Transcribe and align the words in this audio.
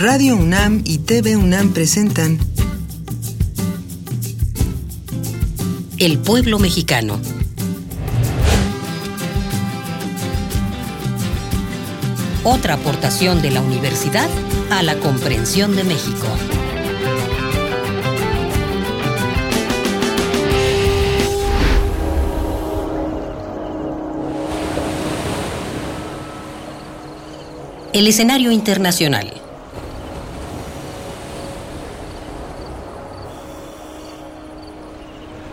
Radio 0.00 0.34
UNAM 0.34 0.80
y 0.86 0.96
TV 0.96 1.36
UNAM 1.36 1.74
presentan 1.74 2.38
El 5.98 6.18
pueblo 6.18 6.58
mexicano. 6.58 7.20
Otra 12.44 12.76
aportación 12.76 13.42
de 13.42 13.50
la 13.50 13.60
universidad 13.60 14.26
a 14.70 14.82
la 14.82 14.96
comprensión 14.96 15.76
de 15.76 15.84
México. 15.84 16.26
El 27.92 28.06
escenario 28.06 28.50
internacional. 28.50 29.30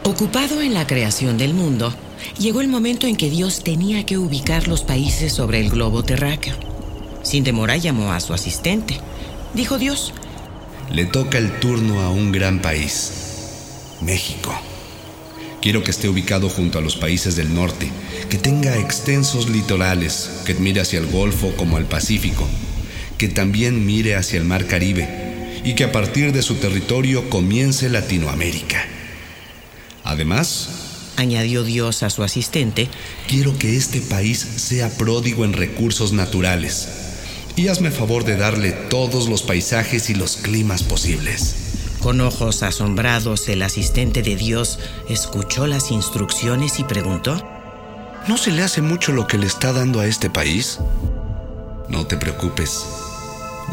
Ocupado 0.08 0.62
en 0.62 0.74
la 0.74 0.88
creación 0.88 1.38
del 1.38 1.54
mundo, 1.54 1.94
llegó 2.40 2.62
el 2.62 2.70
momento 2.70 3.08
en 3.08 3.18
que 3.18 3.30
Dios 3.30 3.62
tenía 3.62 4.06
que 4.06 4.18
ubicar 4.18 4.70
los 4.70 4.84
países 4.84 5.34
sobre 5.34 5.60
el 5.60 5.70
globo 5.70 6.02
terráqueo. 6.02 6.56
Sin 7.24 7.44
demora 7.44 7.76
llamó 7.76 8.14
a 8.14 8.22
su 8.22 8.34
asistente. 8.34 9.02
Dijo 9.54 9.78
Dios, 9.78 10.14
Le 10.90 11.04
toca 11.04 11.38
el 11.38 11.60
turno 11.60 12.00
a 12.00 12.10
un 12.10 12.32
gran 12.32 12.62
país, 12.62 13.12
México. 14.00 14.58
Quiero 15.62 15.84
que 15.84 15.92
esté 15.92 16.08
ubicado 16.08 16.48
junto 16.48 16.78
a 16.78 16.82
los 16.82 16.96
países 16.96 17.36
del 17.36 17.54
norte, 17.54 17.92
que 18.30 18.38
tenga 18.38 18.78
extensos 18.78 19.50
litorales, 19.50 20.42
que 20.46 20.54
mire 20.54 20.80
hacia 20.80 21.00
el 21.00 21.08
Golfo 21.08 21.52
como 21.58 21.76
al 21.76 21.86
Pacífico, 21.86 22.48
que 23.18 23.28
también 23.28 23.86
mire 23.86 24.16
hacia 24.16 24.40
el 24.40 24.46
Mar 24.46 24.68
Caribe 24.68 25.60
y 25.66 25.74
que 25.74 25.84
a 25.84 25.92
partir 25.92 26.32
de 26.32 26.44
su 26.44 26.56
territorio 26.56 27.30
comience 27.30 27.90
Latinoamérica. 27.90 28.97
Además, 30.08 30.70
añadió 31.18 31.66
Dios 31.66 32.02
a 32.02 32.10
su 32.10 32.24
asistente, 32.24 32.88
quiero 33.28 33.58
que 33.60 33.76
este 33.76 34.00
país 34.00 34.40
sea 34.40 34.90
pródigo 34.90 35.44
en 35.44 35.52
recursos 35.52 36.14
naturales. 36.14 36.88
Y 37.58 37.68
hazme 37.68 37.92
favor 37.92 38.24
de 38.24 38.38
darle 38.38 38.72
todos 38.72 39.28
los 39.28 39.42
paisajes 39.42 40.10
y 40.10 40.16
los 40.16 40.38
climas 40.38 40.82
posibles. 40.82 41.56
Con 42.00 42.22
ojos 42.22 42.64
asombrados, 42.64 43.50
el 43.50 43.62
asistente 43.64 44.22
de 44.22 44.38
Dios 44.38 44.80
escuchó 45.10 45.68
las 45.68 45.92
instrucciones 45.92 46.80
y 46.80 46.86
preguntó, 46.86 47.46
¿No 48.30 48.38
se 48.38 48.52
le 48.52 48.64
hace 48.64 48.82
mucho 48.82 49.12
lo 49.12 49.28
que 49.28 49.38
le 49.38 49.46
está 49.46 49.74
dando 49.74 50.00
a 50.00 50.08
este 50.08 50.30
país? 50.30 50.80
No 51.90 52.08
te 52.08 52.16
preocupes. 52.16 52.86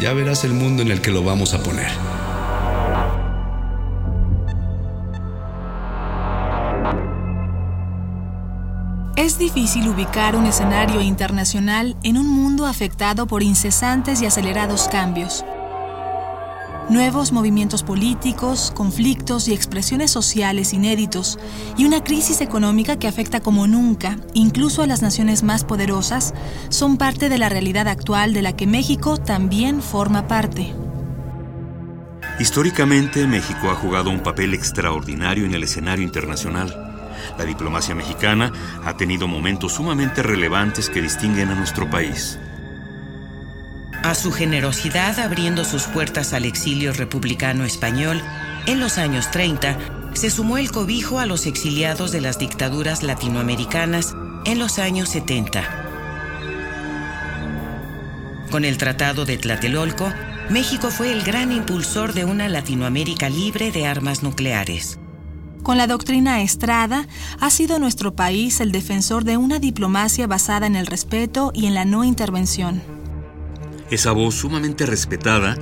Ya 0.01 0.13
verás 0.13 0.43
el 0.43 0.53
mundo 0.53 0.83
en 0.83 0.91
el 0.91 1.01
que 1.01 1.13
lo 1.13 1.23
vamos 1.23 1.55
a 1.55 1.63
poner. 1.63 1.93
Es 9.35 9.41
difícil 9.41 9.89
ubicar 9.89 10.37
un 10.37 10.47
escenario 10.47 11.01
internacional 11.01 11.97
en 12.05 12.19
un 12.19 12.29
mundo 12.29 12.67
afectado 12.67 13.27
por 13.27 13.43
incesantes 13.43 14.23
y 14.23 14.27
acelerados 14.27 14.87
cambios. 14.87 15.45
Nuevos 16.89 17.33
movimientos 17.33 17.83
políticos, 17.83 18.73
conflictos 18.77 19.49
y 19.49 19.53
expresiones 19.53 20.13
sociales 20.13 20.73
inéditos 20.73 21.41
y 21.77 21.85
una 21.85 22.05
crisis 22.05 22.43
económica 22.43 22.97
que 22.97 23.09
afecta 23.09 23.41
como 23.41 23.67
nunca, 23.67 24.19
incluso 24.35 24.83
a 24.83 24.87
las 24.87 25.03
naciones 25.03 25.43
más 25.43 25.65
poderosas, 25.65 26.33
son 26.69 26.97
parte 26.97 27.29
de 27.29 27.39
la 27.39 27.49
realidad 27.49 27.89
actual 27.89 28.35
de 28.35 28.43
la 28.43 28.55
que 28.55 28.69
México 28.69 29.17
también 29.17 29.83
forma 29.83 30.29
parte. 30.29 30.73
Históricamente, 32.39 33.27
México 33.27 33.69
ha 33.69 33.75
jugado 33.75 34.11
un 34.11 34.21
papel 34.21 34.55
extraordinario 34.55 35.45
en 35.45 35.55
el 35.55 35.65
escenario 35.65 36.05
internacional. 36.05 36.94
La 37.39 37.45
diplomacia 37.45 37.95
mexicana 37.95 38.53
ha 38.85 38.97
tenido 38.97 39.29
momentos 39.29 39.73
sumamente 39.75 40.23
relevantes 40.23 40.91
que 40.91 41.03
distinguen 41.03 41.51
a 41.51 41.55
nuestro 41.55 41.89
país. 41.89 42.39
A 44.03 44.15
su 44.15 44.33
generosidad 44.33 45.19
abriendo 45.19 45.65
sus 45.65 45.85
puertas 45.85 46.35
al 46.35 46.45
exilio 46.45 46.93
republicano 46.93 47.65
español, 47.65 48.21
en 48.67 48.79
los 48.81 48.99
años 48.99 49.31
30 49.31 49.79
se 50.15 50.31
sumó 50.31 50.59
el 50.59 50.71
cobijo 50.71 51.19
a 51.19 51.27
los 51.27 51.47
exiliados 51.47 52.13
de 52.13 52.21
las 52.21 52.39
dictaduras 52.39 53.03
latinoamericanas 53.03 54.15
en 54.45 54.59
los 54.59 54.79
años 54.79 55.09
70. 55.09 55.63
Con 58.51 58.65
el 58.65 58.79
Tratado 58.79 59.25
de 59.25 59.39
Tlatelolco, 59.39 60.13
México 60.51 60.91
fue 60.91 61.11
el 61.11 61.23
gran 61.23 61.51
impulsor 61.51 62.13
de 62.13 62.25
una 62.25 62.49
Latinoamérica 62.49 63.29
libre 63.29 63.73
de 63.73 63.87
armas 63.87 64.23
nucleares. 64.23 64.99
Con 65.65 65.79
la 65.79 65.87
doctrina 65.87 66.43
Estrada, 66.43 67.09
ha 67.41 67.49
sido 67.49 67.79
nuestro 67.79 68.15
país 68.15 68.61
el 68.61 68.71
defensor 68.71 69.25
de 69.25 69.39
una 69.39 69.59
diplomacia 69.59 70.27
basada 70.27 70.67
en 70.67 70.77
el 70.77 70.87
respeto 70.87 71.53
y 71.55 71.65
en 71.65 71.73
la 71.73 71.87
no 71.87 72.05
intervención. 72.05 72.83
Esa 73.91 74.13
voz 74.13 74.35
sumamente 74.35 74.85
respetada, 74.85 75.57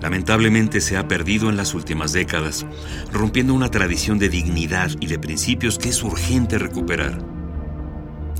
lamentablemente 0.00 0.80
se 0.80 0.96
ha 0.96 1.06
perdido 1.06 1.50
en 1.50 1.58
las 1.58 1.74
últimas 1.74 2.14
décadas, 2.14 2.64
rompiendo 3.12 3.52
una 3.52 3.70
tradición 3.70 4.18
de 4.18 4.30
dignidad 4.30 4.90
y 5.00 5.06
de 5.06 5.18
principios 5.18 5.76
que 5.76 5.90
es 5.90 6.02
urgente 6.02 6.58
recuperar. 6.58 7.22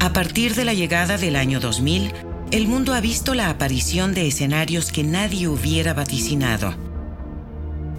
A 0.01 0.15
partir 0.15 0.55
de 0.55 0.65
la 0.65 0.73
llegada 0.73 1.19
del 1.19 1.37
año 1.37 1.61
2000, 1.61 2.11
el 2.53 2.67
mundo 2.67 2.95
ha 2.95 3.03
visto 3.03 3.35
la 3.35 3.51
aparición 3.51 4.15
de 4.15 4.29
escenarios 4.29 4.91
que 4.91 5.05
nadie 5.05 5.47
hubiera 5.47 5.93
vaticinado 5.93 6.75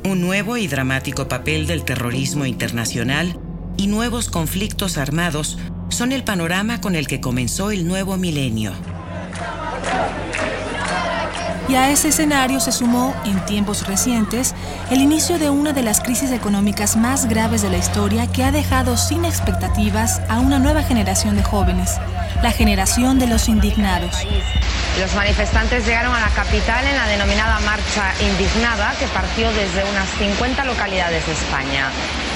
un 0.06 0.22
nuevo 0.22 0.58
y 0.58 0.68
dramático 0.68 1.28
papel 1.28 1.68
del 1.68 1.84
terrorismo 1.84 2.46
internacional 2.46 3.38
y 3.78 3.88
nuevos 3.88 4.30
conflictos 4.30 4.98
armados 4.98 5.58
son 5.90 6.12
el 6.12 6.24
panorama 6.24 6.82
con 6.82 6.96
el 6.96 7.08
que 7.08 7.22
comenzó 7.22 7.72
el 7.72 7.88
nuevo 7.88 8.18
milenio. 8.18 8.74
Y 11.70 11.76
a 11.76 11.90
ese 11.90 12.10
escenario 12.10 12.60
se 12.60 12.72
sumó, 12.72 13.16
en 13.26 13.44
tiempos 13.46 13.88
recientes, 13.88 14.54
el 14.92 15.00
inicio 15.00 15.40
de 15.40 15.50
una 15.50 15.72
de 15.72 15.82
las 15.82 16.02
crisis 16.02 16.32
económicas 16.32 16.98
más 16.98 17.28
graves 17.28 17.62
de 17.62 17.70
la 17.70 17.78
historia 17.78 18.28
que 18.28 18.44
ha 18.44 18.52
dejado 18.52 18.98
sin 18.98 19.24
expectativas 19.24 20.22
a 20.28 20.40
una 20.40 20.60
nueva 20.60 20.84
generación 20.84 21.36
de 21.38 21.44
jóvenes, 21.44 21.92
la 22.44 22.52
generación 22.52 23.18
de 23.18 23.28
los 23.28 23.48
indignados. 23.48 24.14
Los 25.00 25.16
manifestantes 25.16 25.88
llegaron 25.88 26.14
a 26.14 26.20
la 26.20 26.30
capital 26.30 26.86
en 26.86 26.96
la 26.96 27.08
denominada 27.08 27.60
Marcha 27.62 28.14
Indignada, 28.22 28.94
que 29.00 29.08
partió 29.08 29.52
desde 29.52 29.84
unas 29.90 30.08
50 30.20 30.66
localidades 30.66 31.26
de 31.26 31.32
España. 31.34 31.90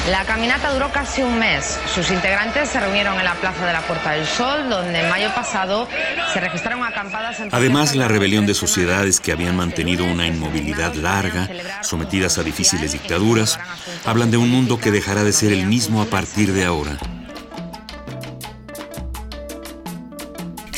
La 0.09 0.25
caminata 0.25 0.73
duró 0.73 0.91
casi 0.91 1.21
un 1.21 1.37
mes. 1.37 1.79
Sus 1.93 2.09
integrantes 2.09 2.69
se 2.69 2.79
reunieron 2.79 3.19
en 3.19 3.25
la 3.25 3.35
Plaza 3.35 3.65
de 3.65 3.73
la 3.73 3.81
Puerta 3.81 4.11
del 4.11 4.25
Sol, 4.25 4.69
donde 4.69 5.01
en 5.01 5.09
mayo 5.09 5.33
pasado 5.35 5.87
se 6.33 6.39
registraron 6.39 6.83
acampadas 6.83 7.39
en... 7.39 7.49
Además, 7.51 7.95
la 7.95 8.07
rebelión 8.07 8.47
de 8.47 8.55
sociedades 8.55 9.19
que 9.19 9.31
habían 9.31 9.55
mantenido 9.55 10.05
una 10.05 10.25
inmovilidad 10.25 10.95
larga, 10.95 11.47
sometidas 11.81 12.39
a 12.39 12.43
difíciles 12.43 12.91
dictaduras, 12.93 13.59
hablan 14.03 14.31
de 14.31 14.37
un 14.37 14.49
mundo 14.49 14.79
que 14.79 14.91
dejará 14.91 15.23
de 15.23 15.31
ser 15.31 15.53
el 15.53 15.67
mismo 15.67 16.01
a 16.01 16.05
partir 16.05 16.53
de 16.53 16.65
ahora. 16.65 16.97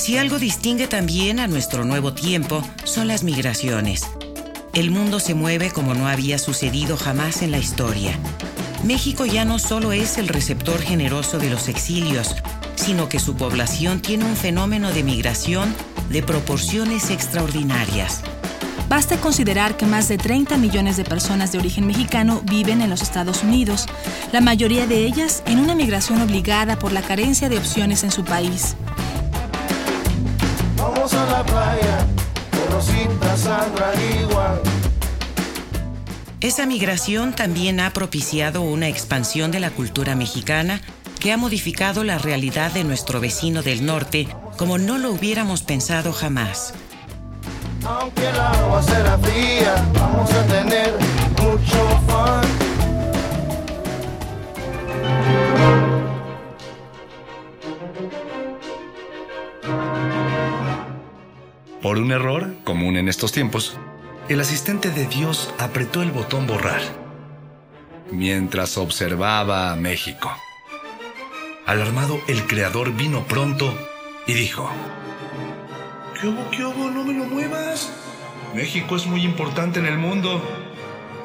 Si 0.09 0.17
algo 0.17 0.39
distingue 0.39 0.87
también 0.87 1.39
a 1.39 1.45
nuestro 1.45 1.85
nuevo 1.85 2.13
tiempo, 2.13 2.63
son 2.83 3.07
las 3.07 3.21
migraciones. 3.21 4.07
El 4.73 4.89
mundo 4.89 5.19
se 5.19 5.35
mueve 5.35 5.69
como 5.69 5.93
no 5.93 6.07
había 6.07 6.39
sucedido 6.39 6.97
jamás 6.97 7.43
en 7.43 7.51
la 7.51 7.59
historia. 7.59 8.17
México 8.83 9.27
ya 9.27 9.45
no 9.45 9.59
solo 9.59 9.91
es 9.91 10.17
el 10.17 10.27
receptor 10.27 10.81
generoso 10.81 11.37
de 11.37 11.51
los 11.51 11.67
exilios, 11.67 12.35
sino 12.73 13.07
que 13.07 13.19
su 13.19 13.35
población 13.35 14.01
tiene 14.01 14.25
un 14.25 14.35
fenómeno 14.35 14.91
de 14.91 15.03
migración 15.03 15.75
de 16.09 16.23
proporciones 16.23 17.11
extraordinarias. 17.11 18.23
Basta 18.87 19.17
considerar 19.17 19.77
que 19.77 19.85
más 19.85 20.07
de 20.07 20.17
30 20.17 20.57
millones 20.57 20.97
de 20.97 21.03
personas 21.03 21.51
de 21.51 21.59
origen 21.59 21.85
mexicano 21.85 22.41
viven 22.45 22.81
en 22.81 22.89
los 22.89 23.03
Estados 23.03 23.43
Unidos, 23.43 23.85
la 24.31 24.41
mayoría 24.41 24.87
de 24.87 25.05
ellas 25.05 25.43
en 25.45 25.59
una 25.59 25.75
migración 25.75 26.19
obligada 26.19 26.79
por 26.79 26.93
la 26.93 27.03
carencia 27.03 27.47
de 27.47 27.59
opciones 27.59 28.03
en 28.03 28.09
su 28.09 28.25
país. 28.25 28.75
Vamos 31.11 31.29
a 31.29 31.37
la 31.37 31.43
playa, 31.43 32.07
Rosita, 32.71 33.37
Sandra, 33.37 33.91
igual. 34.21 34.61
Esa 36.39 36.65
migración 36.65 37.33
también 37.33 37.79
ha 37.79 37.91
propiciado 37.93 38.61
una 38.61 38.87
expansión 38.87 39.51
de 39.51 39.59
la 39.59 39.71
cultura 39.71 40.15
mexicana 40.15 40.81
que 41.19 41.31
ha 41.31 41.37
modificado 41.37 42.03
la 42.03 42.17
realidad 42.17 42.71
de 42.71 42.83
nuestro 42.83 43.19
vecino 43.19 43.63
del 43.63 43.85
norte 43.85 44.27
como 44.57 44.77
no 44.77 44.97
lo 44.97 45.11
hubiéramos 45.11 45.63
pensado 45.63 46.13
jamás. 46.13 46.73
Aunque 47.85 48.27
el 48.27 48.39
agua 48.39 48.83
será 48.83 49.17
fría, 49.17 49.75
vamos 49.93 50.31
a 50.31 50.43
tener 50.45 50.93
mucho 51.41 52.01
fun. 52.07 52.68
Por 61.89 61.97
un 61.97 62.11
error, 62.11 62.53
común 62.65 62.97
en 62.97 63.09
estos 63.09 63.31
tiempos, 63.31 63.75
el 64.27 64.39
asistente 64.39 64.91
de 64.91 65.07
Dios 65.07 65.51
apretó 65.57 66.03
el 66.03 66.11
botón 66.11 66.45
borrar 66.45 66.81
mientras 68.11 68.77
observaba 68.77 69.71
a 69.71 69.75
México. 69.75 70.31
Alarmado, 71.65 72.21
el 72.27 72.45
creador 72.45 72.93
vino 72.93 73.23
pronto 73.23 73.73
y 74.27 74.33
dijo, 74.33 74.69
¿Qué 76.21 76.27
hubo, 76.27 76.51
qué 76.51 76.63
hubo? 76.63 76.91
No 76.91 77.03
me 77.03 77.15
lo 77.15 77.25
muevas. 77.25 77.91
México 78.53 78.95
es 78.95 79.07
muy 79.07 79.23
importante 79.23 79.79
en 79.79 79.87
el 79.87 79.97
mundo. 79.97 80.43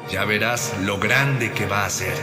Ya 0.09 0.25
verás 0.25 0.73
lo 0.81 0.97
grande 0.97 1.51
que 1.51 1.67
va 1.67 1.85
a 1.85 1.89
ser. 1.91 2.17